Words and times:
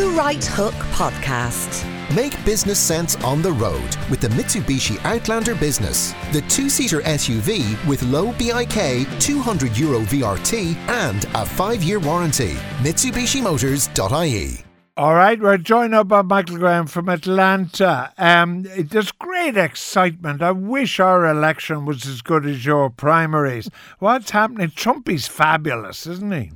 The 0.00 0.08
Right 0.08 0.42
Hook 0.42 0.72
Podcast. 0.94 1.84
Make 2.16 2.42
business 2.42 2.78
sense 2.78 3.16
on 3.16 3.42
the 3.42 3.52
road 3.52 3.96
with 4.08 4.22
the 4.22 4.28
Mitsubishi 4.28 4.98
Outlander 5.04 5.54
Business, 5.54 6.14
the 6.32 6.40
two 6.48 6.70
seater 6.70 7.02
SUV 7.02 7.76
with 7.86 8.02
low 8.04 8.32
BIK, 8.32 9.06
200 9.20 9.76
euro 9.76 10.00
VRT, 10.00 10.74
and 10.88 11.24
a 11.34 11.44
five 11.44 11.82
year 11.82 11.98
warranty. 11.98 12.54
MitsubishiMotors.ie. 12.78 14.64
All 14.96 15.14
right, 15.14 15.38
we're 15.38 15.58
joined 15.58 15.94
up 15.94 16.08
by 16.08 16.22
Michael 16.22 16.56
Graham 16.56 16.86
from 16.86 17.10
Atlanta. 17.10 18.14
Um, 18.16 18.62
there's 18.62 19.12
great 19.12 19.58
excitement. 19.58 20.40
I 20.40 20.52
wish 20.52 20.98
our 20.98 21.26
election 21.26 21.84
was 21.84 22.06
as 22.06 22.22
good 22.22 22.46
as 22.46 22.64
your 22.64 22.88
primaries. 22.88 23.68
What's 23.98 24.30
happening? 24.30 24.70
Trumpy's 24.70 25.28
fabulous, 25.28 26.06
isn't 26.06 26.32
he? 26.32 26.52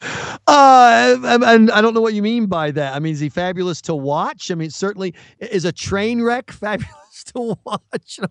Uh, 0.00 1.16
and 1.44 1.70
I 1.70 1.80
don't 1.80 1.94
know 1.94 2.00
what 2.00 2.14
you 2.14 2.22
mean 2.22 2.46
by 2.46 2.70
that. 2.70 2.94
I 2.94 2.98
mean, 3.00 3.12
is 3.12 3.20
he 3.20 3.28
fabulous 3.28 3.80
to 3.82 3.94
watch? 3.94 4.50
I 4.50 4.54
mean, 4.54 4.70
certainly 4.70 5.14
is 5.40 5.64
a 5.64 5.72
train 5.72 6.22
wreck 6.22 6.50
fabulous 6.52 7.24
to 7.34 7.56
watch. 7.64 8.20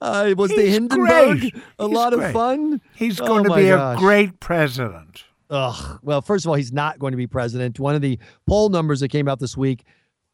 Uh, 0.00 0.32
was 0.36 0.50
He's 0.52 0.60
the 0.60 0.70
Hindenburg 0.70 1.40
great. 1.40 1.54
a 1.78 1.86
He's 1.86 1.92
lot 1.94 2.12
great. 2.12 2.26
of 2.26 2.32
fun? 2.32 2.80
He's 2.94 3.20
Oh 3.20 3.26
going 3.26 3.44
to 3.44 3.54
be 3.54 3.66
gosh. 3.68 3.98
a 3.98 4.00
great 4.00 4.38
president. 4.40 5.24
Ugh. 5.50 5.98
Well, 6.02 6.22
first 6.22 6.44
of 6.44 6.50
all, 6.50 6.54
he's 6.54 6.72
not 6.72 6.98
going 7.00 7.10
to 7.10 7.16
be 7.16 7.26
president. 7.26 7.80
One 7.80 7.94
of 7.96 8.00
the 8.00 8.18
poll 8.46 8.68
numbers 8.68 9.00
that 9.00 9.08
came 9.08 9.26
out 9.28 9.40
this 9.40 9.56
week 9.56 9.84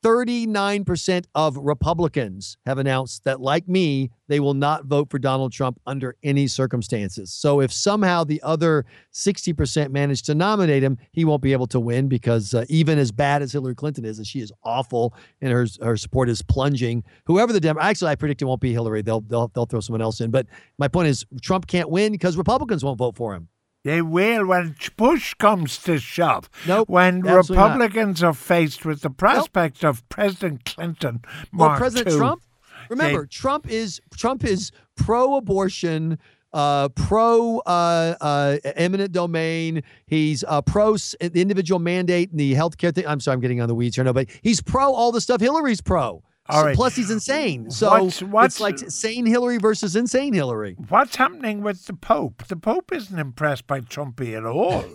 39% 0.05 1.25
of 1.35 1.57
Republicans 1.57 2.59
have 2.67 2.77
announced 2.77 3.25
that, 3.25 3.41
like 3.41 3.67
me, 3.67 4.11
they 4.29 4.39
will 4.39 4.53
not 4.53 4.85
vote 4.85 5.09
for 5.11 5.19
Donald 5.19 5.51
Trump 5.51 5.81
under 5.87 6.15
any 6.23 6.47
circumstances. 6.47 7.33
So, 7.33 7.61
if 7.61 7.73
somehow 7.73 8.23
the 8.23 8.43
other 8.43 8.85
60% 9.15 9.91
manage 9.91 10.23
to 10.25 10.35
nominate 10.35 10.83
him, 10.83 10.99
he 11.13 11.25
won't 11.25 11.41
be 11.41 11.53
able 11.53 11.67
to 11.69 11.81
win 11.81 12.09
because 12.09 12.53
uh, 12.53 12.67
even 12.69 12.99
as 12.99 13.13
bad 13.13 13.41
as 13.41 13.53
Hillary 13.53 13.75
Clinton 13.75 14.05
is, 14.05 14.19
and 14.19 14.27
she 14.27 14.41
is 14.41 14.53
awful 14.63 15.15
and 15.41 15.51
her, 15.51 15.67
her 15.83 15.97
support 15.97 16.29
is 16.29 16.43
plunging, 16.43 17.03
whoever 17.25 17.55
the 17.55 17.61
Dem- 17.61 17.79
actually, 17.81 18.11
I 18.11 18.17
predict 18.17 18.43
it 18.43 18.45
won't 18.45 18.61
be 18.61 18.73
Hillary. 18.73 19.01
They'll, 19.01 19.23
they'll, 19.23 19.49
they'll 19.55 19.67
throw 19.67 19.81
someone 19.81 20.03
else 20.03 20.21
in. 20.21 20.31
But 20.31 20.47
my 20.79 20.89
point 20.89 21.09
is, 21.09 21.25
Trump 21.41 21.67
can't 21.67 21.89
win 21.89 22.13
because 22.13 22.37
Republicans 22.37 22.85
won't 22.85 22.99
vote 22.99 23.17
for 23.17 23.35
him. 23.35 23.49
They 23.85 24.01
will 24.01 24.47
when 24.47 24.75
push 24.97 25.35
comes 25.35 25.79
to 25.83 25.99
shove. 25.99 26.49
Nope, 26.67 26.89
When 26.89 27.27
absolutely 27.27 27.57
not. 27.57 27.75
Republicans 27.75 28.23
are 28.23 28.33
faced 28.33 28.85
with 28.87 29.03
the 29.03 29.11
prospect 29.11 29.85
of 29.85 30.09
President 30.09 30.65
Clinton, 30.65 31.23
Well, 31.53 31.77
President 31.77 32.09
II, 32.09 32.17
Trump. 32.17 32.43
Remember, 32.89 33.27
Trump 33.27 33.71
is 33.71 34.01
Trump 34.17 34.45
is 34.45 34.73
pro-abortion, 34.97 36.19
uh, 36.53 36.89
pro 36.91 37.59
uh, 37.61 38.15
uh, 38.21 38.57
eminent 38.77 39.13
domain. 39.13 39.83
He's 40.07 40.45
uh, 40.45 40.63
pro 40.63 40.97
the 40.97 41.31
individual 41.35 41.79
mandate 41.79 42.31
and 42.31 42.41
the 42.41 42.55
healthcare 42.55 42.95
thing. 42.95 43.07
I'm 43.07 43.21
sorry, 43.21 43.35
I'm 43.35 43.41
getting 43.41 43.61
on 43.61 43.69
the 43.69 43.75
weeds 43.75 43.97
here, 43.97 44.05
no, 44.05 44.13
but 44.13 44.29
he's 44.43 44.63
pro 44.63 44.95
all 44.95 45.13
the 45.13 45.21
stuff 45.21 45.41
Hillary's 45.41 45.81
pro. 45.81 46.23
All 46.49 46.65
right. 46.65 46.77
Plus, 46.77 46.95
he's 46.95 47.11
insane. 47.11 47.71
So 47.71 47.89
What's- 47.91 48.23
what's- 48.23 48.55
it's 48.57 48.61
like 48.61 48.79
sane 48.91 49.25
Hillary 49.27 49.59
versus 49.59 49.97
insane 49.97 50.35
Hillary. 50.35 50.77
What's 50.89 51.17
happening 51.17 51.63
with 51.63 51.87
the 51.87 51.95
Pope? 51.95 52.47
The 52.49 52.57
Pope 52.57 52.93
isn't 52.93 53.19
impressed 53.19 53.67
by 53.67 53.81
Trumpy 53.81 54.37
at 54.37 54.45
all. 54.45 54.85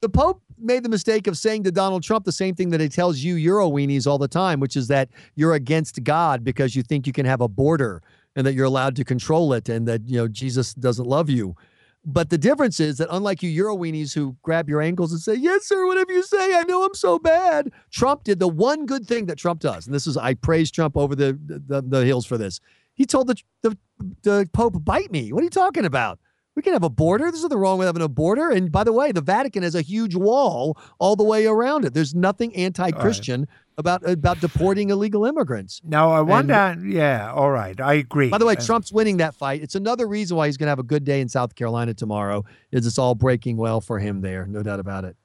The 0.00 0.08
Pope 0.08 0.40
made 0.58 0.84
the 0.84 0.88
mistake 0.88 1.26
of 1.26 1.36
saying 1.36 1.64
to 1.64 1.72
Donald 1.72 2.02
Trump 2.02 2.24
the 2.24 2.32
same 2.32 2.54
thing 2.54 2.70
that 2.70 2.80
he 2.80 2.88
tells 2.88 3.18
you 3.18 3.34
Euro 3.34 3.68
weenies 3.68 4.06
all 4.06 4.16
the 4.16 4.28
time, 4.28 4.58
which 4.60 4.74
is 4.76 4.86
that 4.88 5.10
you're 5.34 5.52
against 5.52 6.02
God 6.04 6.44
because 6.44 6.74
you 6.76 6.82
think 6.82 7.06
you 7.06 7.12
can 7.12 7.26
have 7.26 7.40
a 7.42 7.48
border 7.48 8.00
and 8.36 8.46
that 8.46 8.54
you're 8.54 8.64
allowed 8.64 8.96
to 8.96 9.04
control 9.04 9.52
it 9.52 9.68
and 9.68 9.86
that 9.88 10.08
you 10.08 10.16
know 10.16 10.28
Jesus 10.28 10.72
doesn't 10.72 11.06
love 11.06 11.28
you. 11.28 11.56
But 12.04 12.30
the 12.30 12.38
difference 12.38 12.80
is 12.80 12.96
that 12.98 13.08
unlike 13.10 13.42
you 13.42 13.50
Euro 13.50 13.76
weenies 13.76 14.14
who 14.14 14.36
grab 14.42 14.70
your 14.70 14.80
ankles 14.80 15.12
and 15.12 15.20
say, 15.20 15.34
Yes, 15.34 15.66
sir, 15.66 15.86
whatever 15.86 16.12
you 16.12 16.22
say, 16.22 16.54
I 16.56 16.62
know 16.62 16.84
I'm 16.84 16.94
so 16.94 17.18
bad. 17.18 17.72
Trump 17.90 18.24
did 18.24 18.38
the 18.38 18.48
one 18.48 18.86
good 18.86 19.06
thing 19.06 19.26
that 19.26 19.36
Trump 19.36 19.60
does. 19.60 19.86
And 19.86 19.94
this 19.94 20.06
is 20.06 20.16
I 20.16 20.34
praise 20.34 20.70
Trump 20.70 20.96
over 20.96 21.14
the 21.14 21.38
the, 21.44 21.82
the 21.82 22.04
hills 22.06 22.24
for 22.24 22.38
this. 22.38 22.60
He 22.94 23.04
told 23.04 23.26
the, 23.26 23.36
the 23.62 23.76
the 24.22 24.48
Pope, 24.52 24.82
bite 24.84 25.10
me. 25.10 25.32
What 25.32 25.40
are 25.40 25.44
you 25.44 25.50
talking 25.50 25.84
about? 25.84 26.18
We 26.56 26.62
can 26.62 26.72
have 26.72 26.82
a 26.82 26.90
border. 26.90 27.30
There's 27.30 27.42
nothing 27.42 27.58
wrong 27.58 27.78
with 27.78 27.86
having 27.86 28.02
a 28.02 28.08
border. 28.08 28.50
And 28.50 28.72
by 28.72 28.84
the 28.84 28.92
way, 28.92 29.12
the 29.12 29.20
Vatican 29.20 29.62
has 29.62 29.74
a 29.74 29.82
huge 29.82 30.14
wall 30.16 30.76
all 30.98 31.14
the 31.16 31.24
way 31.24 31.46
around 31.46 31.84
it. 31.84 31.94
There's 31.94 32.14
nothing 32.14 32.54
anti-Christian 32.56 33.46
about 33.78 34.06
about 34.06 34.40
deporting 34.40 34.90
illegal 34.90 35.24
immigrants. 35.24 35.80
Now, 35.84 36.10
I 36.10 36.20
wonder, 36.20 36.76
yeah, 36.84 37.32
all 37.32 37.50
right, 37.50 37.80
I 37.80 37.94
agree. 37.94 38.28
By 38.28 38.36
the 38.38 38.44
way, 38.44 38.56
Uh, 38.58 38.60
Trump's 38.60 38.92
winning 38.92 39.18
that 39.18 39.34
fight. 39.34 39.62
It's 39.62 39.74
another 39.76 40.06
reason 40.06 40.36
why 40.36 40.46
he's 40.46 40.56
going 40.58 40.66
to 40.66 40.70
have 40.70 40.78
a 40.78 40.82
good 40.82 41.04
day 41.04 41.20
in 41.22 41.28
South 41.30 41.54
Carolina 41.54 41.94
tomorrow. 41.94 42.44
Is 42.72 42.86
it's 42.86 42.98
all 42.98 43.14
breaking 43.14 43.56
well 43.56 43.80
for 43.80 43.98
him 43.98 44.20
there, 44.20 44.44
no 44.46 44.62
doubt 44.62 44.80
about 44.80 45.04
it. 45.04 45.16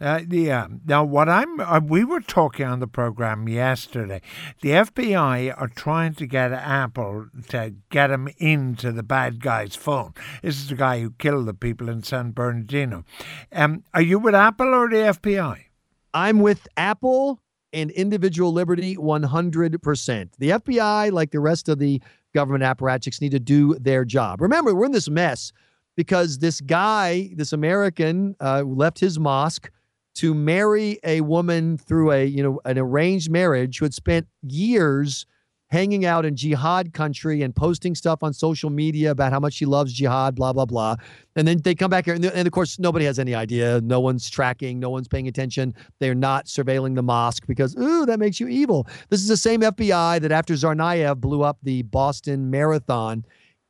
Uh, 0.00 0.20
yeah. 0.28 0.66
Now, 0.84 1.04
what 1.04 1.28
I'm, 1.28 1.60
uh, 1.60 1.80
we 1.82 2.04
were 2.04 2.20
talking 2.20 2.66
on 2.66 2.80
the 2.80 2.86
program 2.86 3.48
yesterday. 3.48 4.20
The 4.60 4.70
FBI 4.70 5.54
are 5.56 5.68
trying 5.68 6.14
to 6.14 6.26
get 6.26 6.52
Apple 6.52 7.26
to 7.48 7.74
get 7.90 8.10
him 8.10 8.28
into 8.38 8.92
the 8.92 9.02
bad 9.02 9.40
guy's 9.40 9.76
phone. 9.76 10.14
This 10.42 10.56
is 10.56 10.68
the 10.68 10.74
guy 10.74 11.00
who 11.00 11.10
killed 11.12 11.46
the 11.46 11.54
people 11.54 11.88
in 11.88 12.02
San 12.02 12.32
Bernardino. 12.32 13.04
Um, 13.52 13.84
are 13.94 14.02
you 14.02 14.18
with 14.18 14.34
Apple 14.34 14.74
or 14.74 14.88
the 14.88 14.96
FBI? 14.96 15.64
I'm 16.12 16.40
with 16.40 16.68
Apple 16.76 17.40
and 17.72 17.90
individual 17.90 18.52
liberty 18.52 18.96
100%. 18.96 20.30
The 20.38 20.50
FBI, 20.50 21.12
like 21.12 21.32
the 21.32 21.40
rest 21.40 21.68
of 21.68 21.78
the 21.78 22.00
government 22.32 22.62
apparatchiks, 22.62 23.20
need 23.20 23.32
to 23.32 23.40
do 23.40 23.74
their 23.74 24.04
job. 24.04 24.40
Remember, 24.40 24.74
we're 24.74 24.86
in 24.86 24.92
this 24.92 25.10
mess 25.10 25.52
because 25.96 26.38
this 26.38 26.60
guy, 26.60 27.30
this 27.34 27.52
American, 27.52 28.36
uh, 28.40 28.62
left 28.62 28.98
his 28.98 29.18
mosque 29.18 29.70
to 30.14 30.34
marry 30.34 30.98
a 31.04 31.20
woman 31.22 31.76
through 31.76 32.12
a, 32.12 32.24
you 32.24 32.42
know, 32.42 32.60
an 32.64 32.78
arranged 32.78 33.30
marriage 33.30 33.78
who 33.78 33.84
had 33.84 33.94
spent 33.94 34.26
years 34.42 35.26
hanging 35.74 36.04
out 36.04 36.24
in 36.24 36.36
jihad 36.36 36.92
country 36.92 37.42
and 37.42 37.56
posting 37.56 37.96
stuff 37.96 38.22
on 38.22 38.32
social 38.32 38.70
media 38.70 39.10
about 39.10 39.32
how 39.32 39.40
much 39.40 39.54
she 39.54 39.66
loves 39.66 39.92
jihad, 39.92 40.36
blah, 40.36 40.52
blah, 40.52 40.64
blah. 40.64 40.94
And 41.34 41.48
then 41.48 41.60
they 41.62 41.74
come 41.74 41.90
back 41.90 42.04
here, 42.04 42.14
and, 42.14 42.24
and 42.24 42.46
of 42.46 42.52
course, 42.52 42.78
nobody 42.78 43.04
has 43.06 43.18
any 43.18 43.34
idea. 43.34 43.80
No 43.80 43.98
one's 43.98 44.30
tracking, 44.30 44.78
no 44.78 44.88
one's 44.88 45.08
paying 45.08 45.26
attention. 45.26 45.74
They're 45.98 46.14
not 46.14 46.46
surveilling 46.46 46.94
the 46.94 47.02
mosque 47.02 47.44
because, 47.48 47.76
ooh, 47.76 48.06
that 48.06 48.20
makes 48.20 48.38
you 48.38 48.46
evil. 48.46 48.86
This 49.08 49.20
is 49.20 49.26
the 49.26 49.36
same 49.36 49.62
FBI 49.62 50.20
that 50.20 50.30
after 50.30 50.54
Tsarnaev 50.54 51.16
blew 51.16 51.42
up 51.42 51.58
the 51.64 51.82
Boston 51.82 52.50
Marathon, 52.50 53.24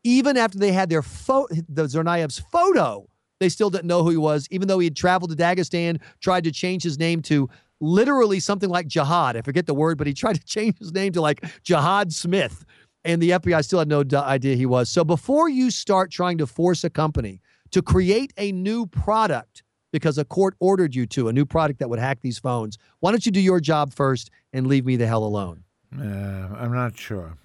even 0.04 0.37
after 0.37 0.59
they 0.59 0.72
had 0.72 0.88
their 0.91 1.03
pho- 1.03 1.48
the 1.69 1.84
Tsarnaev's 1.84 2.38
photo, 2.38 3.09
they 3.41 3.48
still 3.48 3.70
didn't 3.70 3.87
know 3.87 4.03
who 4.04 4.10
he 4.10 4.16
was, 4.16 4.47
even 4.50 4.69
though 4.69 4.78
he 4.78 4.87
had 4.87 4.97
traveled 4.97 5.31
to 5.31 5.37
Dagestan, 5.37 6.00
tried 6.20 6.44
to 6.44 6.53
change 6.53 6.82
his 6.82 6.98
name 6.98 7.20
to 7.22 7.48
literally 7.81 8.38
something 8.41 8.70
like 8.70 8.87
Jihad. 8.87 9.37
I 9.37 9.43
forget 9.43 9.66
the 9.66 9.75
word, 9.75 9.98
but 9.98 10.06
he 10.06 10.12
tried 10.22 10.37
to 10.37 10.44
change 10.44 10.78
his 10.78 10.93
name 10.93 11.12
to 11.14 11.20
like 11.20 11.44
Jihad 11.62 12.12
Smith. 12.12 12.64
And 13.06 13.20
the 13.20 13.31
FBI 13.31 13.62
still 13.64 13.81
had 13.81 13.88
no 13.88 14.03
d- 14.03 14.16
idea 14.16 14.56
he 14.56 14.64
was. 14.66 14.88
So 14.88 15.04
before 15.04 15.48
you 15.50 15.70
start 15.70 16.10
trying 16.10 16.38
to 16.38 16.47
force 16.47 16.84
a 16.84 16.91
company 16.91 17.43
to 17.72 17.82
create 17.82 18.32
a 18.38 18.50
new 18.53 18.87
product 18.87 19.62
because 19.93 20.16
a 20.16 20.25
court 20.25 20.54
ordered 20.59 20.94
you 20.94 21.04
to, 21.06 21.28
a 21.28 21.32
new 21.32 21.44
product 21.44 21.81
that 21.81 21.91
would 21.91 21.98
hack 21.98 22.20
these 22.22 22.38
phones, 22.38 22.78
why 23.00 23.10
don't 23.10 23.26
you 23.26 23.32
do 23.32 23.41
your 23.41 23.60
job 23.60 23.93
first 23.93 24.31
and 24.54 24.66
leave 24.66 24.87
me 24.87 24.97
the 24.97 25.06
hell 25.06 25.22
alone? 25.22 25.64
Uh, 25.94 26.03
I'm 26.03 26.72
not 26.72 26.97
sure. 26.98 27.37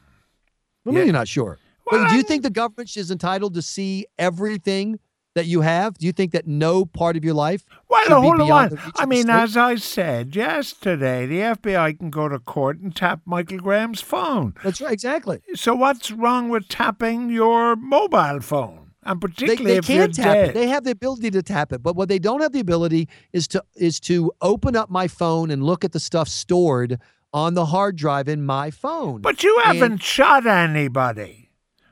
What 0.83 0.93
Yeah. 0.93 0.99
mean 0.99 1.07
you're 1.07 1.13
not 1.13 1.27
sure? 1.27 1.57
Wait, 1.91 2.07
do 2.09 2.15
you 2.15 2.23
think 2.23 2.43
the 2.43 2.49
government 2.49 2.95
is 2.97 3.11
entitled 3.11 3.53
to 3.55 3.61
see 3.61 4.05
everything 4.17 4.99
that 5.35 5.45
you 5.45 5.61
have? 5.61 5.97
Do 5.97 6.05
you 6.05 6.11
think 6.11 6.31
that 6.33 6.47
no 6.47 6.85
part 6.85 7.15
of 7.15 7.23
your 7.23 7.33
life 7.35 7.63
Well, 7.89 8.21
hold 8.21 8.41
on. 8.41 8.69
the 8.69 8.75
reach 8.75 8.85
of 8.85 8.91
I 8.97 9.05
mean, 9.05 9.29
as 9.29 9.55
I 9.55 9.75
said 9.75 10.35
yesterday, 10.35 11.25
the 11.25 11.39
FBI 11.39 11.97
can 11.99 12.09
go 12.09 12.27
to 12.27 12.39
court 12.39 12.79
and 12.79 12.95
tap 12.95 13.21
Michael 13.25 13.59
Graham's 13.59 14.01
phone. 14.01 14.53
That's 14.63 14.81
right, 14.81 14.91
exactly. 14.91 15.41
So 15.55 15.75
what's 15.75 16.11
wrong 16.11 16.49
with 16.49 16.67
tapping 16.67 17.29
your 17.29 17.75
mobile 17.75 18.39
phone? 18.41 18.87
And 19.03 19.21
They, 19.21 19.27
particularly 19.27 19.71
they 19.73 19.77
if 19.77 19.89
you're 19.89 20.05
can 20.07 20.13
tap 20.13 20.33
dead. 20.33 20.49
it. 20.49 20.53
They 20.55 20.67
have 20.67 20.83
the 20.83 20.91
ability 20.91 21.31
to 21.31 21.41
tap 21.41 21.71
it, 21.71 21.81
but 21.81 21.95
what 21.95 22.09
they 22.09 22.19
don't 22.19 22.41
have 22.41 22.51
the 22.51 22.59
ability 22.59 23.07
is 23.31 23.47
to 23.49 23.63
is 23.75 23.99
to 24.01 24.31
open 24.41 24.75
up 24.75 24.89
my 24.89 25.07
phone 25.07 25.51
and 25.51 25.63
look 25.63 25.85
at 25.85 25.93
the 25.93 25.99
stuff 26.01 26.27
stored 26.27 26.99
on 27.33 27.53
the 27.53 27.65
hard 27.67 27.95
drive 27.95 28.27
in 28.27 28.45
my 28.45 28.71
phone. 28.71 29.21
but 29.21 29.41
you 29.43 29.57
haven't 29.63 30.01
shot 30.03 30.45
anybody. 30.47 31.48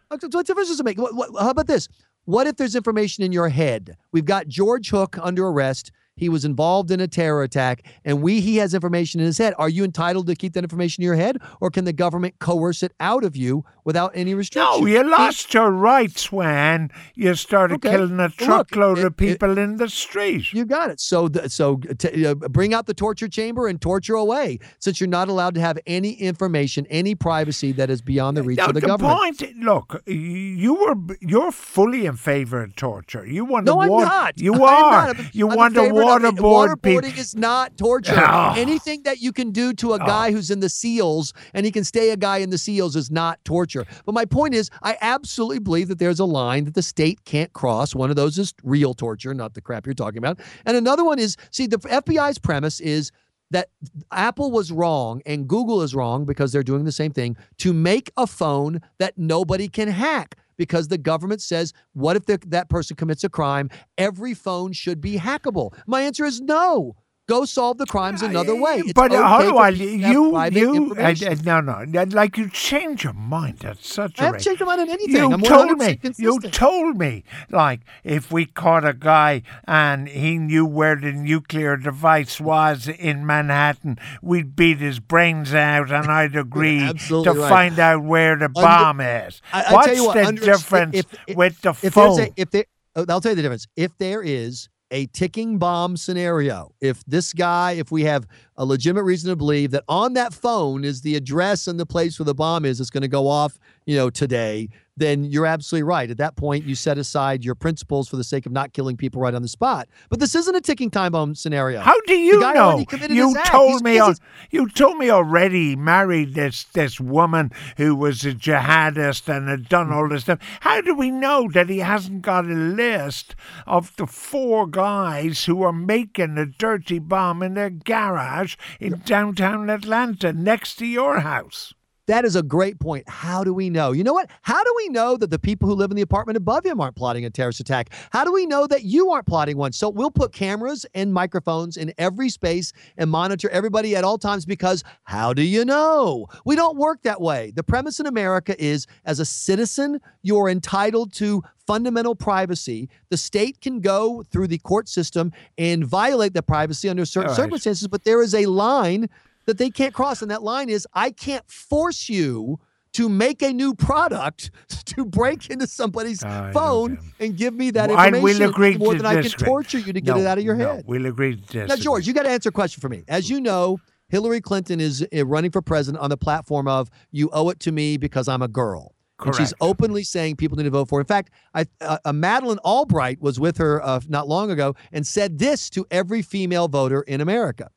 What 0.09 0.21
difference 0.21 0.69
does 0.69 0.79
it 0.79 0.83
make? 0.83 0.97
What, 0.97 1.15
what, 1.15 1.29
how 1.39 1.49
about 1.49 1.67
this? 1.67 1.87
What 2.25 2.47
if 2.47 2.57
there's 2.57 2.75
information 2.75 3.23
in 3.23 3.31
your 3.31 3.49
head? 3.49 3.97
We've 4.11 4.25
got 4.25 4.47
George 4.47 4.89
Hook 4.89 5.17
under 5.21 5.47
arrest. 5.47 5.91
He 6.17 6.27
was 6.29 6.43
involved 6.43 6.91
in 6.91 6.99
a 6.99 7.07
terror 7.07 7.43
attack, 7.43 7.83
and 8.03 8.21
we 8.21 8.41
he 8.41 8.57
has 8.57 8.73
information 8.73 9.19
in 9.21 9.25
his 9.25 9.37
head. 9.37 9.53
Are 9.57 9.69
you 9.69 9.83
entitled 9.83 10.27
to 10.27 10.35
keep 10.35 10.53
that 10.53 10.63
information 10.63 11.03
in 11.03 11.05
your 11.05 11.15
head, 11.15 11.37
or 11.61 11.69
can 11.69 11.85
the 11.85 11.93
government 11.93 12.35
coerce 12.39 12.83
it 12.83 12.91
out 12.99 13.23
of 13.23 13.35
you 13.37 13.63
without 13.85 14.11
any 14.15 14.33
restriction? 14.33 14.81
No, 14.81 14.85
you 14.87 15.03
lost 15.09 15.53
your 15.53 15.71
rights 15.71 16.31
when 16.31 16.89
you 17.15 17.35
started 17.35 17.75
Okay. 17.75 17.91
killing 17.91 18.19
a 18.19 18.23
look, 18.23 18.33
truckload 18.33 18.97
it- 18.99 19.05
of 19.05 19.15
people 19.15 19.57
in 19.57 19.77
the 19.77 19.87
street. 19.89 20.51
You 20.53 20.65
got 20.65 20.89
it. 20.89 20.99
So, 20.99 21.27
the, 21.27 21.49
so 21.49 21.77
t- 21.77 22.25
uh, 22.25 22.33
bring 22.35 22.73
out 22.73 22.87
the 22.87 22.93
torture 22.93 23.27
chamber 23.27 23.67
and 23.67 23.79
torture 23.79 24.15
away, 24.15 24.59
since 24.79 24.99
you're 24.99 25.07
not 25.07 25.29
allowed 25.29 25.53
to 25.55 25.61
have 25.61 25.77
any 25.85 26.13
information, 26.13 26.85
any 26.89 27.13
privacy 27.15 27.71
that 27.73 27.89
is 27.89 28.01
beyond 28.01 28.37
the 28.37 28.43
reach 28.43 28.57
Now, 28.57 28.67
of 28.67 28.73
the, 28.73 28.79
the 28.81 28.87
government. 28.87 29.17
point, 29.39 29.57
look, 29.59 30.01
you 30.07 30.73
were 30.73 30.95
you're 31.21 31.51
fully 31.51 32.05
in 32.05 32.15
favor 32.15 32.63
of 32.63 32.75
torture. 32.75 33.25
You 33.25 33.45
want 33.45 33.65
No, 33.65 33.75
to 33.75 33.79
I'm 33.81 33.89
not. 33.89 34.37
You 34.39 34.53
I'm 34.55 34.61
are. 34.61 34.91
not. 35.07 35.17
I'm- 35.17 35.29
you 35.33 35.49
I'm 35.49 35.55
want 35.57 35.75
to 35.75 35.81
of 35.81 35.91
waterboard. 36.07 36.75
Waterboarding 36.81 37.17
is 37.17 37.35
not 37.35 37.77
torture. 37.77 38.15
Oh. 38.17 38.53
Anything 38.55 39.03
that 39.03 39.19
you 39.19 39.31
can 39.31 39.51
do 39.51 39.73
to 39.73 39.93
a 39.93 39.99
guy 39.99 40.31
who's 40.31 40.51
in 40.51 40.59
the 40.59 40.69
SEALs 40.69 41.33
and 41.53 41.65
he 41.65 41.71
can 41.71 41.83
stay 41.83 42.09
a 42.11 42.17
guy 42.17 42.37
in 42.37 42.49
the 42.49 42.57
SEALs 42.57 42.95
is 42.95 43.11
not 43.11 43.43
torture. 43.45 43.85
But 44.05 44.13
my 44.13 44.25
point 44.25 44.53
is, 44.53 44.69
I 44.83 44.97
absolutely 45.01 45.59
believe 45.59 45.87
that 45.89 45.99
there's 45.99 46.19
a 46.19 46.25
line 46.25 46.65
that 46.65 46.73
the 46.73 46.81
state 46.81 47.23
can't 47.25 47.51
cross. 47.53 47.95
One 47.95 48.09
of 48.09 48.15
those 48.15 48.37
is 48.37 48.53
real 48.63 48.93
torture, 48.93 49.33
not 49.33 49.53
the 49.53 49.61
crap 49.61 49.85
you're 49.85 49.93
talking 49.93 50.19
about. 50.19 50.39
And 50.65 50.77
another 50.77 51.03
one 51.03 51.19
is, 51.19 51.37
see, 51.51 51.67
the 51.67 51.77
FBI's 51.77 52.39
premise 52.39 52.79
is 52.79 53.11
that 53.51 53.69
Apple 54.11 54.51
was 54.51 54.71
wrong 54.71 55.21
and 55.25 55.47
Google 55.47 55.81
is 55.81 55.95
wrong 55.95 56.25
because 56.25 56.51
they're 56.51 56.63
doing 56.63 56.83
the 56.83 56.91
same 56.91 57.11
thing 57.11 57.37
to 57.59 57.73
make 57.73 58.11
a 58.17 58.27
phone 58.27 58.81
that 58.99 59.17
nobody 59.17 59.67
can 59.67 59.87
hack 59.87 60.35
because 60.57 60.87
the 60.87 60.97
government 60.97 61.41
says, 61.41 61.73
what 61.93 62.15
if 62.15 62.25
the, 62.25 62.39
that 62.47 62.69
person 62.69 62.95
commits 62.95 63.23
a 63.23 63.29
crime? 63.29 63.69
Every 63.97 64.33
phone 64.33 64.73
should 64.73 65.01
be 65.01 65.17
hackable. 65.17 65.73
My 65.85 66.01
answer 66.01 66.25
is 66.25 66.41
no. 66.41 66.95
Go 67.27 67.43
solve 67.45 67.77
the 67.77 67.85
crimes 67.85 68.21
another 68.21 68.55
way. 68.55 68.75
It's 68.77 68.93
but 68.93 69.11
uh, 69.11 69.15
okay 69.15 69.23
how 69.27 69.41
do 69.41 69.57
I? 69.57 69.71
people 69.71 69.85
to 69.99 69.99
have 70.01 70.11
You, 70.13 70.23
you, 70.29 70.35
uh, 70.37 70.45
information. 70.47 71.27
uh, 71.49 71.61
no, 71.61 71.83
no, 71.83 72.03
like 72.03 72.37
you 72.37 72.49
change 72.49 73.03
your 73.03 73.13
mind 73.13 73.65
at 73.65 73.83
such 73.83 74.19
I 74.19 74.23
a 74.23 74.25
haven't 74.27 74.37
rate. 74.39 74.43
changed 74.45 74.61
my 74.61 74.67
mind 74.67 74.81
on 74.81 74.89
anything. 74.89 75.15
You 75.15 75.31
I'm 75.33 75.41
told 75.41 75.69
100% 75.77 75.77
me. 75.77 76.13
You 76.17 76.39
told 76.39 76.97
me. 76.97 77.23
Like 77.49 77.81
if 78.05 78.31
we 78.31 78.45
caught 78.45 78.85
a 78.85 78.93
guy 78.93 79.41
and 79.67 80.07
he 80.07 80.37
knew 80.37 80.65
where 80.65 80.95
the 80.95 81.11
nuclear 81.11 81.75
device 81.75 82.39
was 82.39 82.87
in 82.87 83.25
Manhattan, 83.25 83.99
we'd 84.21 84.55
beat 84.55 84.77
his 84.79 84.99
brains 84.99 85.53
out, 85.53 85.91
and 85.91 86.07
I'd 86.09 86.35
agree 86.47 86.93
to 87.09 87.21
right. 87.23 87.49
find 87.49 87.77
out 87.79 88.03
where 88.03 88.37
the 88.37 88.49
bomb 88.49 89.01
is. 89.01 89.41
I, 89.51 89.63
I 89.63 89.73
What's 89.73 90.01
what, 90.01 90.25
the 90.25 90.31
difference 90.45 90.95
if, 90.95 91.05
if, 91.27 91.35
with 91.35 91.61
the 91.61 91.71
if 91.83 91.93
phone? 91.93 92.19
a 92.21 92.29
if 92.37 92.51
there 92.51 92.65
oh, 92.95 93.05
I'll 93.09 93.19
tell 93.21 93.31
you 93.31 93.35
the 93.35 93.41
difference. 93.41 93.67
If 93.75 93.97
there 93.97 94.23
is 94.23 94.69
a 94.91 95.07
ticking 95.07 95.57
bomb 95.57 95.97
scenario, 95.97 96.73
if 96.81 97.03
this 97.05 97.33
guy, 97.33 97.73
if 97.73 97.91
we 97.91 98.03
have 98.03 98.27
a 98.55 98.65
legitimate 98.65 99.03
reason 99.03 99.29
to 99.29 99.35
believe 99.35 99.71
that 99.71 99.83
on 99.87 100.13
that 100.13 100.33
phone 100.33 100.83
is 100.83 101.01
the 101.01 101.15
address 101.15 101.67
and 101.67 101.79
the 101.79 101.85
place 101.85 102.19
where 102.19 102.25
the 102.25 102.33
bomb 102.35 102.65
is, 102.65 102.79
it's 102.79 102.89
going 102.89 103.01
to 103.01 103.07
go 103.07 103.27
off, 103.27 103.59
you 103.85 103.95
know, 103.95 104.09
today, 104.09 104.69
then 104.97 105.23
you're 105.23 105.45
absolutely 105.45 105.83
right. 105.83 106.09
At 106.09 106.17
that 106.17 106.35
point, 106.35 106.65
you 106.65 106.75
set 106.75 106.97
aside 106.97 107.45
your 107.45 107.55
principles 107.55 108.09
for 108.09 108.17
the 108.17 108.23
sake 108.23 108.45
of 108.45 108.51
not 108.51 108.73
killing 108.73 108.97
people 108.97 109.21
right 109.21 109.33
on 109.33 109.41
the 109.41 109.47
spot. 109.47 109.87
But 110.09 110.19
this 110.19 110.35
isn't 110.35 110.55
a 110.55 110.61
ticking 110.61 110.89
time 110.89 111.11
bomb 111.11 111.35
scenario. 111.35 111.79
How 111.79 111.99
do 112.01 112.15
you 112.15 112.39
know? 112.39 112.83
You 113.09 113.35
told 113.45 113.83
me. 113.83 113.99
al- 113.99 114.15
you 114.49 114.67
told 114.69 114.97
me 114.97 115.09
already. 115.09 115.69
he 115.69 115.75
Married 115.75 116.33
this 116.33 116.63
this 116.65 116.99
woman 116.99 117.51
who 117.77 117.95
was 117.95 118.25
a 118.25 118.33
jihadist 118.33 119.33
and 119.33 119.47
had 119.47 119.69
done 119.69 119.91
all 119.91 120.09
this 120.09 120.23
stuff. 120.23 120.39
How 120.61 120.81
do 120.81 120.95
we 120.95 121.11
know 121.11 121.47
that 121.53 121.69
he 121.69 121.79
hasn't 121.79 122.23
got 122.23 122.45
a 122.45 122.53
list 122.53 123.35
of 123.65 123.95
the 123.95 124.07
four 124.07 124.67
guys 124.67 125.45
who 125.45 125.61
are 125.61 125.73
making 125.73 126.37
a 126.37 126.45
dirty 126.45 126.99
bomb 126.99 127.43
in 127.43 127.53
their 127.53 127.69
garage 127.69 128.55
in 128.79 129.01
downtown 129.05 129.69
Atlanta, 129.69 130.33
next 130.33 130.75
to 130.75 130.85
your 130.85 131.19
house? 131.19 131.73
That 132.07 132.23
is 132.23 132.37
a 132.37 132.41
great 132.41 132.79
point. 132.79 133.07
How 133.09 133.43
do 133.43 133.53
we 133.53 133.69
know? 133.69 133.91
You 133.91 134.03
know 134.03 134.13
what? 134.13 134.29
How 134.41 134.63
do 134.63 134.73
we 134.77 134.87
know 134.89 135.17
that 135.17 135.29
the 135.29 135.37
people 135.37 135.67
who 135.67 135.75
live 135.75 135.91
in 135.91 135.97
the 135.97 136.01
apartment 136.01 136.37
above 136.37 136.65
him 136.65 136.79
aren't 136.79 136.95
plotting 136.95 137.25
a 137.25 137.29
terrorist 137.29 137.59
attack? 137.59 137.89
How 138.11 138.23
do 138.23 138.31
we 138.31 138.45
know 138.45 138.65
that 138.65 138.83
you 138.83 139.11
aren't 139.11 139.27
plotting 139.27 139.57
one? 139.57 139.73
So 139.73 139.89
we'll 139.89 140.11
put 140.11 140.31
cameras 140.31 140.85
and 140.93 141.13
microphones 141.13 141.75
in 141.75 141.93
every 141.97 142.29
space 142.29 142.71
and 142.97 143.11
monitor 143.11 143.49
everybody 143.49 143.93
at 143.95 144.05
all 144.05 144.17
times 144.17 144.45
because 144.45 144.85
how 145.03 145.33
do 145.33 145.41
you 145.41 145.65
know? 145.65 146.27
We 146.45 146.55
don't 146.55 146.77
work 146.77 147.01
that 147.03 147.19
way. 147.19 147.51
The 147.53 147.63
premise 147.63 147.99
in 147.99 148.05
America 148.05 148.55
is 148.57 148.87
as 149.03 149.19
a 149.19 149.25
citizen, 149.25 149.99
you're 150.21 150.47
entitled 150.47 151.11
to 151.13 151.43
fundamental 151.67 152.15
privacy. 152.15 152.89
The 153.09 153.17
state 153.17 153.59
can 153.59 153.81
go 153.81 154.23
through 154.23 154.47
the 154.47 154.59
court 154.59 154.87
system 154.87 155.33
and 155.57 155.85
violate 155.85 156.33
that 156.33 156.47
privacy 156.47 156.87
under 156.87 157.03
certain 157.03 157.31
right. 157.31 157.35
circumstances, 157.35 157.89
but 157.89 158.05
there 158.05 158.21
is 158.21 158.33
a 158.33 158.45
line 158.45 159.09
that 159.47 159.57
they 159.57 159.71
can't 159.71 159.93
cross. 159.93 160.21
And 160.21 160.29
that 160.29 160.43
line 160.43 160.69
is 160.69 160.87
I 160.93 161.09
can't 161.09 161.49
force 161.49 162.07
you 162.07 162.59
to 162.93 163.09
make 163.09 163.41
a 163.41 163.51
new 163.51 163.73
product 163.73 164.51
to 164.85 165.05
break 165.05 165.49
into 165.49 165.67
somebody's 165.67 166.23
know, 166.23 166.51
phone 166.53 166.99
and 167.19 167.35
give 167.35 167.53
me 167.53 167.71
that 167.71 167.89
Well, 167.89 168.05
information 168.05 168.39
we'll 168.39 168.49
agree 168.49 168.77
more 168.77 168.95
than 168.95 169.05
I 169.05 169.21
can 169.21 169.31
torture 169.31 169.79
you 169.79 169.93
to 169.93 170.01
get 170.01 170.15
No, 170.15 170.21
it 170.21 170.27
out 170.27 170.37
of 170.37 170.43
your 170.43 170.55
no, 170.55 170.75
head. 170.75 170.83
We'll 170.87 171.05
agree 171.05 171.35
to 171.35 171.41
disagree. 171.41 171.65
Now, 171.67 171.75
George, 171.75 172.07
you 172.07 172.13
got 172.13 172.23
to 172.23 172.29
answer 172.29 172.49
a 172.49 172.51
question 172.51 172.81
for 172.81 172.89
me. 172.89 173.03
As 173.07 173.29
you 173.29 173.41
know, 173.41 173.79
Hillary 174.09 174.41
Clinton 174.41 174.79
is 174.79 175.05
uh, 175.15 175.25
running 175.25 175.51
for 175.51 175.61
president 175.61 176.01
on 176.01 176.09
the 176.09 176.17
platform 176.17 176.67
of 176.67 176.89
"You 177.11 177.29
owe 177.33 177.49
it 177.49 177.59
to 177.61 177.71
me 177.71 177.97
because 177.97 178.27
I'm 178.27 178.41
a 178.41 178.47
girl." 178.47 178.93
And 179.25 179.35
she's 179.35 179.53
openly 179.61 180.03
saying 180.03 180.35
people 180.35 180.57
need 180.57 180.65
to 180.65 180.69
vote 180.69 180.89
for. 180.89 180.99
her. 180.99 181.01
In 181.01 181.07
fact, 181.07 181.31
I, 181.53 181.65
uh, 181.81 181.97
uh, 182.05 182.13
Madeleine 182.13 182.59
Albright 182.59 183.19
was 183.19 183.39
with 183.39 183.57
her 183.57 183.83
uh, 183.83 183.99
not 184.07 184.27
long 184.27 184.51
ago 184.51 184.75
and 184.91 185.07
said 185.07 185.39
this 185.39 185.71
to 185.71 185.87
every 185.89 186.21
female 186.21 186.67
voter 186.67 187.01
in 187.01 187.19
America. 187.19 187.71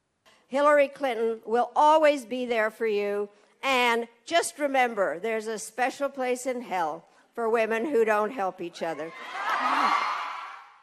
Hillary 0.51 0.89
Clinton 0.89 1.39
will 1.47 1.71
always 1.77 2.25
be 2.25 2.45
there 2.45 2.71
for 2.73 2.87
you. 2.87 3.29
And 3.63 4.09
just 4.27 4.59
remember, 4.59 5.21
there's 5.21 5.47
a 5.47 5.61
special 5.61 6.09
place 6.09 6.45
in 6.45 6.61
hell 6.61 7.05
for 7.37 7.49
women 7.49 7.85
who 7.85 8.05
don't 8.05 8.33
help 8.33 8.61
each 8.61 8.83
other. 8.83 9.13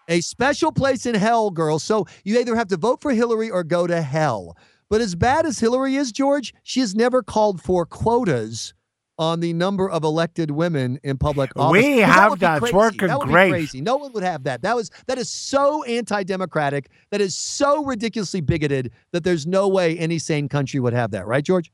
A 0.08 0.22
special 0.22 0.72
place 0.72 1.06
in 1.06 1.16
hell, 1.16 1.52
girl. 1.52 1.80
So 1.80 2.08
you 2.24 2.40
either 2.40 2.56
have 2.56 2.70
to 2.70 2.78
vote 2.78 3.02
for 3.02 3.12
Hillary 3.12 3.50
or 3.50 3.66
go 3.66 3.88
to 3.88 4.02
hell. 4.02 4.56
But 4.90 5.02
as 5.02 5.16
bad 5.16 5.46
as 5.46 5.60
Hillary 5.60 5.98
is, 5.98 6.14
George, 6.14 6.54
she 6.64 6.80
has 6.80 6.96
never 6.96 7.22
called 7.22 7.62
for 7.62 7.86
quotas 7.86 8.74
on 9.18 9.40
the 9.40 9.54
number 9.54 9.90
of 9.90 10.04
elected 10.04 10.52
women 10.52 11.00
in 11.04 11.18
public 11.18 11.52
office. 11.56 11.72
We 11.72 11.98
have 12.00 12.40
that. 12.40 12.60
Crazy. 12.60 12.76
working 12.76 13.08
that 13.08 13.20
would 13.20 13.28
great. 13.28 13.50
Crazy. 13.50 13.82
No 13.82 13.98
one 13.98 14.14
would 14.14 14.24
have 14.24 14.44
that. 14.44 14.62
That 14.62 14.76
was 14.76 14.92
that 15.08 15.18
is 15.18 15.30
so 15.30 15.84
anti-democratic. 15.84 16.90
That 17.10 17.22
is 17.22 17.36
so 17.36 17.84
ridiculously 17.84 18.42
bigoted 18.42 18.92
that 19.12 19.24
there's 19.24 19.48
no 19.48 19.68
way 19.68 19.98
any 19.98 20.20
sane 20.20 20.50
country 20.50 20.80
would 20.80 20.94
have 20.94 21.12
that. 21.12 21.26
Right, 21.28 21.44
George? 21.44 21.72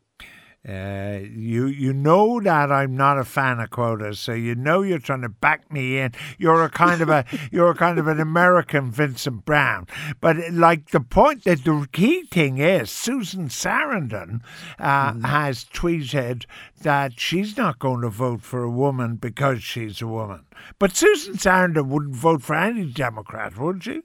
Uh, 0.67 1.19
you 1.35 1.65
you 1.65 1.91
know 1.91 2.39
that 2.39 2.71
I'm 2.71 2.95
not 2.95 3.17
a 3.19 3.25
fan 3.25 3.59
of 3.59 3.69
quotas, 3.69 4.17
so 4.17 4.31
you 4.31 4.55
know 4.55 4.81
you're 4.81 4.97
trying 4.97 5.23
to 5.23 5.27
back 5.27 5.69
me 5.73 5.97
in. 5.97 6.13
You're 6.37 6.63
a 6.63 6.69
kind 6.69 7.01
of 7.01 7.09
a 7.09 7.25
you're 7.51 7.71
a 7.71 7.75
kind 7.75 7.99
of 7.99 8.07
an 8.07 8.21
American 8.21 8.89
Vincent 8.89 9.43
Browne. 9.43 9.87
But 10.21 10.37
like 10.53 10.91
the 10.91 11.01
point 11.01 11.43
that 11.43 11.65
the 11.65 11.85
key 11.91 12.23
thing 12.23 12.59
is, 12.59 12.89
Susan 12.89 13.49
Sarandon 13.49 14.39
uh, 14.79 15.15
has 15.27 15.65
tweeted 15.65 16.45
that 16.81 17.19
she's 17.19 17.57
not 17.57 17.79
going 17.79 17.99
to 17.99 18.09
vote 18.09 18.41
for 18.41 18.63
a 18.63 18.71
woman 18.71 19.17
because 19.17 19.61
she's 19.61 20.01
a 20.01 20.07
woman. 20.07 20.45
But 20.79 20.95
Susan 20.95 21.33
Sarandon 21.33 21.87
wouldn't 21.87 22.15
vote 22.15 22.41
for 22.41 22.55
any 22.55 22.85
Democrat, 22.85 23.57
would 23.57 23.83
she? 23.83 24.03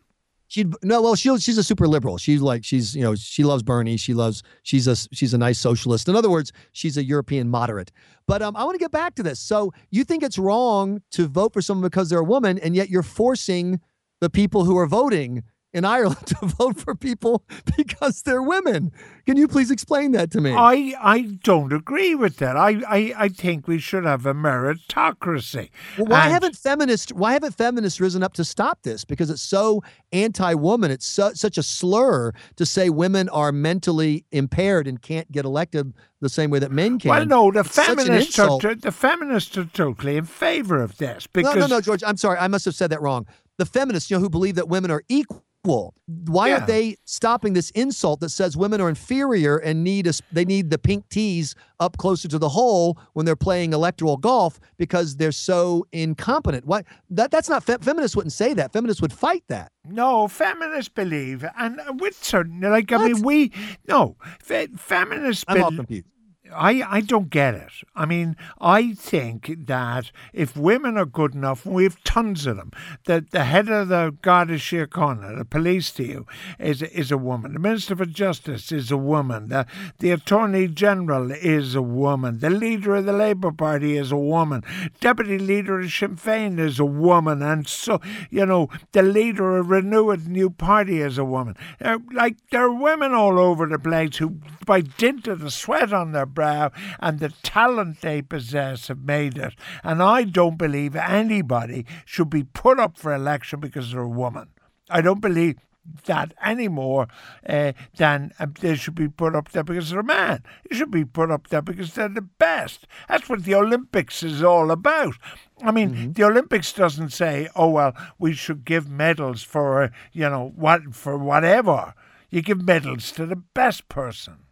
She'd 0.49 0.73
no, 0.83 1.03
well, 1.03 1.15
she 1.15 1.37
she's 1.39 1.59
a 1.59 1.62
super 1.62 1.87
liberal. 1.87 2.17
She's 2.17 2.41
like 2.41 2.65
she's 2.65 2.97
you 2.97 3.03
know 3.03 3.15
she 3.15 3.45
loves 3.45 3.62
Bernie. 3.62 3.99
She 3.99 4.15
loves 4.15 4.43
she's 4.62 4.89
a 4.89 4.97
she's 5.12 5.35
a 5.35 5.39
nice 5.39 5.59
socialist. 5.59 6.09
In 6.09 6.17
other 6.17 6.31
words, 6.31 6.52
she's 6.73 6.97
a 6.97 7.05
European 7.05 7.50
moderate. 7.50 7.93
But 8.26 8.40
um, 8.40 8.57
I 8.57 8.64
want 8.64 8.75
to 8.75 8.78
get 8.78 8.90
back 8.90 9.14
to 9.17 9.23
this. 9.23 9.38
So 9.38 9.73
you 9.90 10.05
think 10.05 10.23
it's 10.23 10.38
wrong 10.38 11.02
to 11.12 11.26
vote 11.26 11.52
for 11.52 11.61
someone 11.61 11.83
because 11.83 12.09
they're 12.09 12.21
a 12.21 12.25
woman, 12.25 12.59
and 12.59 12.75
yet 12.75 12.88
you're 12.88 13.02
forcing 13.02 13.81
the 14.21 14.31
people 14.31 14.64
who 14.64 14.76
are 14.78 14.87
voting 14.87 15.45
in 15.72 15.84
Ireland 15.84 16.26
to 16.26 16.46
vote 16.46 16.78
for 16.80 16.94
people 16.94 17.44
because 17.76 18.22
they're 18.22 18.42
women. 18.42 18.90
Can 19.26 19.37
you 19.37 19.46
please 19.46 19.70
explain 19.70 20.12
that 20.12 20.30
to 20.32 20.40
me? 20.40 20.52
I, 20.52 20.94
I 21.00 21.20
don't 21.42 21.72
agree 21.72 22.14
with 22.14 22.37
that. 22.38 22.56
I, 22.56 22.80
I, 22.88 23.14
I 23.16 23.28
think 23.28 23.68
we 23.68 23.78
should 23.78 24.04
have 24.04 24.25
a 24.25 24.32
meritocracy. 24.34 25.70
Well, 25.98 26.06
why 26.06 26.25
And- 26.25 26.32
haven't 26.32 26.56
feminists 26.56 27.12
why 27.12 27.32
haven't 27.34 27.54
feminists 27.54 28.00
risen 28.00 28.22
up 28.22 28.32
to 28.34 28.44
stop 28.44 28.82
this? 28.82 29.04
Because 29.04 29.30
it's 29.30 29.42
so 29.42 29.82
anti-woman. 30.12 30.90
It's 30.90 31.06
so, 31.06 31.32
such 31.34 31.58
a 31.58 31.62
slur 31.62 32.32
to 32.56 32.66
say 32.66 32.88
women 32.88 33.28
are 33.28 33.52
mentally 33.52 34.25
impaired 34.32 34.87
and 34.87 35.00
can't 35.00 35.30
get 35.30 35.44
elected 35.44 35.92
the 36.20 36.28
same 36.28 36.50
way 36.50 36.58
that 36.58 36.72
men 36.72 36.98
can. 36.98 37.10
Well, 37.10 37.26
no, 37.26 37.50
the 37.52 37.60
It's 37.60 37.68
feminists 37.76 38.38
are 38.38 38.58
to- 38.60 38.75
the 38.75 38.92
feminists 38.92 39.56
are 39.58 39.66
totally 39.66 40.16
in 40.16 40.25
favor 40.25 40.80
of 40.82 40.96
this 40.96 41.26
because 41.26 41.54
no, 41.54 41.60
no, 41.62 41.66
no, 41.66 41.80
George. 41.80 42.02
I'm 42.06 42.16
sorry. 42.16 42.38
I 42.38 42.48
must 42.48 42.64
have 42.64 42.75
said 42.75 42.90
that 42.90 43.02
wrong. 43.02 43.26
The 43.58 43.66
feminists, 43.66 44.10
you 44.10 44.16
know, 44.16 44.20
who 44.22 44.30
believe 44.30 44.54
that 44.54 44.68
women 44.68 44.90
are 44.90 45.02
equal. 45.08 45.44
Why 45.65 46.49
Yeah. 46.49 46.55
aren't 46.55 46.67
they 46.67 46.97
stopping 47.05 47.53
this 47.53 47.71
insult 47.71 48.21
that 48.21 48.31
says 48.31 48.57
women 48.57 48.81
are 48.81 48.88
inferior 48.88 49.57
and 49.59 49.85
need 49.85 50.07
a, 50.07 50.12
they 50.33 50.45
need 50.45 50.71
the 50.71 50.79
pink 50.79 51.09
tees 51.11 51.55
up 51.81 51.97
closer 51.99 52.27
to 52.29 52.38
the 52.38 52.49
hole 52.50 52.99
when 53.12 53.27
they're 53.27 53.37
playing 53.37 53.73
electoral 53.73 54.17
golf 54.17 54.59
because 54.79 55.17
they're 55.17 55.33
so 55.33 55.87
incompetent? 55.93 56.65
What 56.65 56.87
that 57.11 57.31
that's 57.31 57.49
not 57.49 57.65
fe- 57.65 57.77
feminists 57.81 58.17
wouldn't 58.17 58.33
say 58.33 58.55
that. 58.55 58.73
Feminists 58.73 59.03
would 59.03 59.12
fight 59.12 59.45
that. 59.49 59.73
no 59.85 60.29
feminists 60.29 60.88
believe, 60.88 61.45
and 61.59 61.81
with 62.00 62.23
certain 62.23 62.61
like 62.61 62.91
I 62.93 62.99
mean 63.09 63.23
we 63.23 63.53
no 63.88 64.17
fe- 64.41 64.69
feminists 64.77 65.45
I'm 65.49 65.62
all 65.62 65.71
confused. 65.73 66.07
I, 66.55 66.83
I 66.88 67.00
don't 67.00 67.31
get 67.31 67.55
it. 67.55 67.73
I 67.95 68.07
mean, 68.07 68.37
I 68.61 68.93
think 68.95 69.67
that 69.67 70.11
if 70.33 70.57
women 70.57 70.97
are 70.97 71.07
good 71.07 71.35
enough, 71.35 71.67
we 71.67 71.85
have 71.85 72.02
tons 72.05 72.47
of 72.47 72.57
them, 72.57 72.73
that 73.05 73.31
the 73.31 73.45
head 73.45 73.69
of 73.69 73.88
the 73.88 74.17
Garda 74.23 74.55
Síochána, 74.55 75.37
the 75.38 75.45
police 75.45 75.90
to 75.93 76.05
you, 76.05 76.26
is, 76.59 76.83
is 76.83 77.11
a 77.11 77.19
woman. 77.19 77.52
The 77.52 77.59
Minister 77.59 77.97
for 77.97 78.07
Justice 78.07 78.73
is 78.73 78.90
a 78.90 78.97
woman. 78.97 79.49
The, 79.49 79.67
the 79.99 80.11
Attorney 80.11 80.69
General 80.69 81.31
is 81.33 81.75
a 81.75 81.83
woman. 81.83 82.38
The 82.38 82.50
leader 82.50 82.97
of 82.97 83.07
the 83.07 83.12
Labour 83.12 83.52
Party 83.52 83.97
is 83.97 84.12
a 84.12 84.17
woman. 84.17 84.62
Deputy 85.00 85.38
leader 85.38 85.81
of 85.81 85.93
Sinn 85.93 86.17
Féin 86.17 86.59
is 86.59 86.78
a 86.78 86.85
woman. 86.85 87.43
And 87.43 87.67
so, 87.67 88.00
you 88.31 88.47
know, 88.47 88.69
the 88.93 89.02
leader 89.02 89.59
of 89.59 89.71
Renewed 89.71 90.26
New 90.28 90.50
Party 90.50 91.00
is 91.00 91.19
a 91.19 91.25
woman. 91.25 91.57
Uh, 91.81 91.99
like, 92.12 92.37
there 92.50 92.64
are 92.64 92.73
women 92.73 93.12
all 93.12 93.38
over 93.38 93.67
the 93.67 93.78
place 93.78 94.17
who, 94.17 94.38
by 94.64 94.81
dint 94.81 95.26
of 95.28 95.40
the 95.40 95.50
sweat 95.50 95.93
on 95.93 96.12
their 96.12 96.26
brow 96.38 96.71
and 97.00 97.18
the 97.18 97.30
talent 97.42 98.00
they 98.00 98.23
possess, 98.23 98.87
have 98.87 99.02
made 99.02 99.37
it. 99.37 99.54
And 99.83 100.00
I 100.00 100.23
don't 100.23 100.57
believe 100.57 100.95
anybody 100.95 101.85
should 102.04 102.30
be 102.30 102.45
put 102.45 102.78
up 102.78 102.97
for 102.97 103.12
election 103.12 103.59
because 103.59 103.90
they're 103.90 104.02
a 104.02 104.09
woman. 104.09 104.50
I 104.88 105.00
don't 105.00 105.21
believe 105.21 105.57
that 106.04 106.33
any 106.45 106.68
more 106.68 107.09
uh, 107.49 107.73
than 107.97 108.33
uh, 108.38 108.47
they 108.61 108.76
should 108.76 108.95
be 108.95 109.09
put 109.09 109.35
up 109.35 109.50
there 109.50 109.64
because 109.64 109.90
they're 109.90 110.00
a 110.00 110.04
man. 110.04 110.45
They 110.71 110.76
should 110.76 110.92
be 110.92 111.04
put 111.04 111.33
up 111.33 111.49
there 111.49 111.62
because 111.62 111.95
they're 111.95 112.09
the 112.09 112.23
best. 112.23 112.87
That's 113.09 113.28
what 113.28 113.45
the 113.45 113.57
Olympics 113.57 114.23
is 114.23 114.40
all 114.45 114.71
about. 114.71 115.14
I 115.61 115.73
mean, 115.73 115.90
mm-hmm. 115.90 116.12
the 116.12 116.25
Olympics 116.25 116.73
doesn't 116.73 117.11
say, 117.11 117.49
"Oh 117.57 117.71
well, 117.71 117.95
we 118.18 118.33
should 118.33 118.64
give 118.64 118.88
medals 118.88 119.42
for 119.42 119.90
you 120.12 120.28
know 120.28 120.52
what 120.54 120.95
for 120.95 121.18
whatever." 121.18 121.95
You 122.30 122.42
give 122.42 122.62
medals 122.62 123.11
to 123.12 123.26
the 123.26 123.37
best 123.37 123.88
person. 123.88 124.48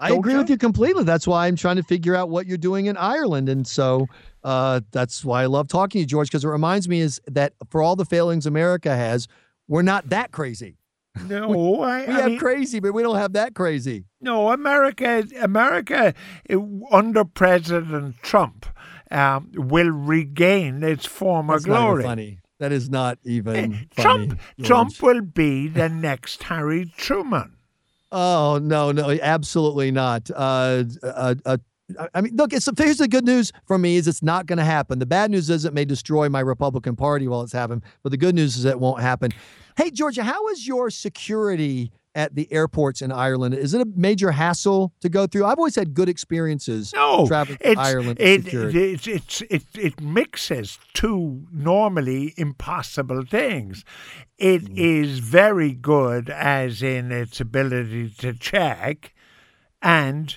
I 0.00 0.12
agree 0.12 0.36
with 0.36 0.48
you 0.48 0.56
completely. 0.56 1.04
That's 1.04 1.26
why 1.26 1.46
I'm 1.46 1.56
trying 1.56 1.76
to 1.76 1.82
figure 1.82 2.14
out 2.14 2.28
what 2.30 2.46
you're 2.46 2.56
doing 2.56 2.86
in 2.86 2.96
Ireland, 2.96 3.48
and 3.48 3.66
so 3.66 4.06
uh, 4.44 4.80
that's 4.92 5.24
why 5.24 5.42
I 5.42 5.46
love 5.46 5.68
talking 5.68 5.98
to 5.98 6.00
you, 6.00 6.06
George, 6.06 6.28
because 6.28 6.44
it 6.44 6.48
reminds 6.48 6.88
me 6.88 7.00
is 7.00 7.20
that 7.26 7.54
for 7.70 7.82
all 7.82 7.96
the 7.96 8.04
failings 8.04 8.46
America 8.46 8.94
has, 8.94 9.26
we're 9.66 9.82
not 9.82 10.08
that 10.10 10.30
crazy. 10.30 10.76
No, 11.26 11.48
we, 11.78 11.84
I, 11.84 12.00
we 12.06 12.06
I 12.06 12.20
have 12.20 12.26
mean, 12.26 12.38
crazy, 12.38 12.80
but 12.80 12.92
we 12.92 13.02
don't 13.02 13.16
have 13.16 13.32
that 13.32 13.54
crazy. 13.54 14.04
No, 14.20 14.50
America, 14.50 15.24
America 15.40 16.14
it, 16.44 16.60
under 16.92 17.24
President 17.24 18.22
Trump 18.22 18.66
um, 19.10 19.50
will 19.54 19.90
regain 19.90 20.82
its 20.82 21.06
former 21.06 21.54
That's 21.54 21.64
glory. 21.64 22.04
funny. 22.04 22.38
That 22.60 22.72
is 22.72 22.90
not 22.90 23.18
even 23.24 23.88
uh, 23.96 24.02
Trump. 24.02 24.40
Trump 24.62 25.00
will 25.00 25.20
be 25.20 25.68
the 25.68 25.88
next 25.88 26.42
Harry 26.44 26.92
Truman. 26.96 27.57
Oh 28.10 28.58
no, 28.62 28.92
no, 28.92 29.10
absolutely 29.10 29.90
not. 29.90 30.30
Uh, 30.34 30.84
uh, 31.02 31.34
uh, 31.44 31.56
I 32.14 32.20
mean, 32.20 32.36
look, 32.36 32.52
it's 32.52 32.68
here's 32.76 32.98
the 32.98 33.08
good 33.08 33.24
news 33.24 33.52
for 33.66 33.78
me 33.78 33.96
is 33.96 34.08
it's 34.08 34.22
not 34.22 34.46
going 34.46 34.58
to 34.58 34.64
happen. 34.64 34.98
The 34.98 35.06
bad 35.06 35.30
news 35.30 35.48
is 35.48 35.64
it 35.64 35.72
may 35.72 35.84
destroy 35.84 36.28
my 36.28 36.40
Republican 36.40 36.96
Party 36.96 37.28
while 37.28 37.42
it's 37.42 37.52
happening, 37.52 37.82
but 38.02 38.10
the 38.10 38.18
good 38.18 38.34
news 38.34 38.56
is 38.56 38.64
it 38.64 38.78
won't 38.78 39.00
happen. 39.00 39.32
Hey, 39.76 39.90
Georgia, 39.90 40.22
how 40.22 40.48
is 40.48 40.66
your 40.66 40.90
security 40.90 41.92
at 42.18 42.34
the 42.34 42.52
airports 42.52 43.00
in 43.00 43.12
Ireland? 43.12 43.54
Is 43.54 43.74
it 43.74 43.80
a 43.80 43.86
major 43.94 44.32
hassle 44.32 44.92
to 45.02 45.08
go 45.08 45.28
through? 45.28 45.46
I've 45.46 45.56
always 45.56 45.76
had 45.76 45.94
good 45.94 46.08
experiences 46.08 46.92
no, 46.92 47.28
traveling 47.28 47.58
to 47.58 47.78
Ireland. 47.78 48.18
It, 48.20 48.52
it, 48.52 49.06
it, 49.06 49.42
it, 49.48 49.62
it 49.78 50.00
mixes 50.00 50.80
two 50.94 51.46
normally 51.52 52.34
impossible 52.36 53.22
things. 53.22 53.84
It 54.36 54.64
mm. 54.64 54.76
is 54.76 55.20
very 55.20 55.72
good, 55.72 56.28
as 56.28 56.82
in 56.82 57.12
its 57.12 57.40
ability 57.40 58.10
to 58.18 58.34
check, 58.34 59.14
and 59.80 60.36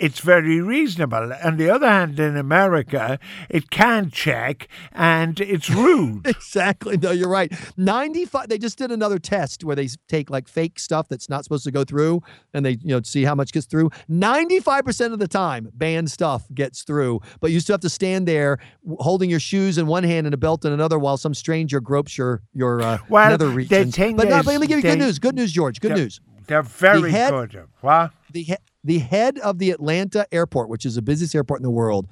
it's 0.00 0.20
very 0.20 0.62
reasonable. 0.62 1.30
On 1.44 1.58
the 1.58 1.68
other 1.68 1.86
hand, 1.86 2.18
in 2.18 2.34
America, 2.34 3.18
it 3.50 3.70
can 3.70 4.10
check 4.10 4.66
and 4.92 5.38
it's 5.38 5.68
rude. 5.70 6.26
exactly. 6.26 6.96
No, 6.96 7.10
you're 7.10 7.28
right. 7.28 7.52
95 7.76 8.48
they 8.48 8.56
just 8.56 8.78
did 8.78 8.90
another 8.90 9.18
test 9.18 9.62
where 9.62 9.76
they 9.76 9.88
take 10.08 10.30
like 10.30 10.48
fake 10.48 10.78
stuff 10.78 11.06
that's 11.08 11.28
not 11.28 11.44
supposed 11.44 11.64
to 11.64 11.70
go 11.70 11.84
through 11.84 12.22
and 12.54 12.64
they, 12.64 12.78
you 12.82 12.88
know, 12.88 13.02
see 13.02 13.24
how 13.24 13.34
much 13.34 13.52
gets 13.52 13.66
through. 13.66 13.90
95% 14.10 15.12
of 15.12 15.18
the 15.18 15.28
time, 15.28 15.68
banned 15.74 16.10
stuff 16.10 16.46
gets 16.54 16.82
through, 16.82 17.20
but 17.40 17.50
you 17.50 17.60
still 17.60 17.74
have 17.74 17.80
to 17.80 17.90
stand 17.90 18.26
there 18.26 18.58
holding 18.98 19.28
your 19.28 19.40
shoes 19.40 19.76
in 19.76 19.86
one 19.86 20.02
hand 20.02 20.26
and 20.26 20.32
a 20.32 20.38
belt 20.38 20.64
in 20.64 20.72
another 20.72 20.98
while 20.98 21.18
some 21.18 21.34
stranger 21.34 21.80
gropes 21.80 22.16
your 22.16 22.42
your 22.54 22.80
uh, 22.80 22.98
well, 23.10 23.30
nether 23.30 23.48
regions. 23.48 23.96
but, 23.96 24.14
no, 24.16 24.24
but 24.24 24.46
let 24.46 24.60
me 24.60 24.66
give 24.66 24.78
you 24.78 24.82
they, 24.82 24.96
good 24.96 24.98
news. 24.98 25.18
Good 25.18 25.34
news, 25.34 25.52
George. 25.52 25.80
Good 25.80 25.92
news. 25.92 26.20
They're 26.46 26.62
very 26.62 27.02
the 27.02 27.10
head, 27.10 27.30
good. 27.30 27.68
What? 27.80 28.12
The, 28.32 28.56
the 28.84 28.98
head 28.98 29.38
of 29.38 29.58
the 29.58 29.70
Atlanta 29.70 30.26
airport, 30.32 30.68
which 30.68 30.86
is 30.86 30.94
the 30.94 31.02
busiest 31.02 31.34
airport 31.34 31.60
in 31.60 31.64
the 31.64 31.70
world, 31.70 32.08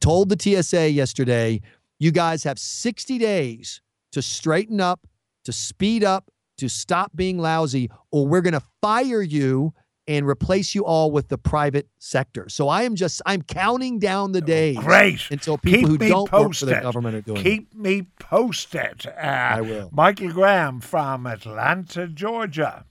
told 0.00 0.28
the 0.28 0.36
TSA 0.62 0.90
yesterday, 0.90 1.60
you 1.98 2.12
guys 2.12 2.44
have 2.44 2.58
60 2.58 3.18
days 3.18 3.80
to 4.12 4.22
straighten 4.22 4.80
up, 4.80 5.06
to 5.44 5.52
speed 5.52 6.04
up, 6.04 6.30
to 6.58 6.68
stop 6.68 7.12
being 7.14 7.38
lousy, 7.38 7.90
or 8.10 8.26
we're 8.26 8.40
going 8.40 8.52
to 8.54 8.62
fire 8.80 9.22
you 9.22 9.72
and 10.06 10.26
replace 10.26 10.74
you 10.74 10.84
all 10.86 11.10
with 11.10 11.28
the 11.28 11.36
private 11.36 11.86
sector. 11.98 12.48
So 12.48 12.68
I 12.68 12.84
am 12.84 12.94
just 12.96 13.20
I'm 13.26 13.42
counting 13.42 13.98
down 13.98 14.32
the 14.32 14.40
days. 14.40 14.78
Great. 14.78 15.20
Until 15.30 15.58
people 15.58 15.90
Keep 15.90 16.02
who 16.02 16.08
don't 16.08 16.30
posted. 16.30 16.68
work 16.68 16.76
for 16.76 16.80
the 16.80 16.82
government 16.82 17.16
are 17.16 17.20
doing 17.20 17.42
Keep 17.42 17.72
it. 17.72 17.78
me 17.78 18.06
posted. 18.18 19.06
Uh, 19.06 19.20
I 19.20 19.60
will. 19.60 19.90
Michael 19.92 20.32
Graham 20.32 20.80
from 20.80 21.26
Atlanta, 21.26 22.06
Georgia. 22.08 22.86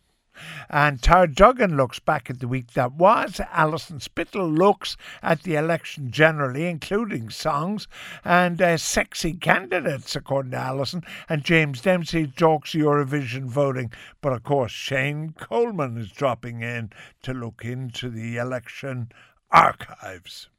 And 0.69 1.01
Tara 1.01 1.27
Duggan 1.27 1.77
looks 1.77 1.99
back 1.99 2.29
at 2.29 2.39
the 2.39 2.47
week 2.47 2.73
that 2.73 2.93
was. 2.93 3.39
Alison 3.51 3.99
Spittle 3.99 4.49
looks 4.49 4.97
at 5.21 5.43
the 5.43 5.55
election 5.55 6.11
generally, 6.11 6.67
including 6.67 7.29
songs 7.29 7.87
and 8.23 8.61
uh, 8.61 8.77
sexy 8.77 9.33
candidates, 9.33 10.15
according 10.15 10.51
to 10.51 10.57
Alison. 10.57 11.03
And 11.29 11.43
James 11.43 11.81
Dempsey 11.81 12.27
talks 12.27 12.71
Eurovision 12.71 13.45
voting. 13.45 13.91
But 14.21 14.33
of 14.33 14.43
course, 14.43 14.71
Shane 14.71 15.33
Coleman 15.37 15.97
is 15.97 16.11
dropping 16.11 16.61
in 16.61 16.91
to 17.23 17.33
look 17.33 17.63
into 17.63 18.09
the 18.09 18.37
election 18.37 19.11
archives. 19.51 20.49